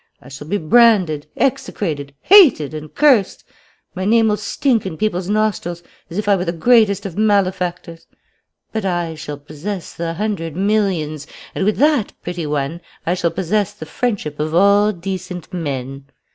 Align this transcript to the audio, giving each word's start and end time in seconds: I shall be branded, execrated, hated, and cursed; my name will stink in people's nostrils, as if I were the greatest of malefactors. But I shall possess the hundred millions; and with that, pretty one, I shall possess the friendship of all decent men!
I 0.19 0.29
shall 0.29 0.47
be 0.47 0.57
branded, 0.57 1.27
execrated, 1.37 2.15
hated, 2.21 2.73
and 2.73 2.91
cursed; 2.91 3.43
my 3.93 4.03
name 4.03 4.29
will 4.29 4.37
stink 4.37 4.83
in 4.83 4.97
people's 4.97 5.29
nostrils, 5.29 5.83
as 6.09 6.17
if 6.17 6.27
I 6.27 6.35
were 6.35 6.43
the 6.45 6.51
greatest 6.53 7.05
of 7.05 7.19
malefactors. 7.19 8.07
But 8.73 8.83
I 8.83 9.13
shall 9.13 9.37
possess 9.37 9.93
the 9.93 10.15
hundred 10.15 10.55
millions; 10.55 11.27
and 11.53 11.65
with 11.65 11.77
that, 11.77 12.13
pretty 12.23 12.47
one, 12.47 12.81
I 13.05 13.13
shall 13.13 13.29
possess 13.29 13.73
the 13.73 13.85
friendship 13.85 14.39
of 14.39 14.55
all 14.55 14.91
decent 14.91 15.53
men! 15.53 16.05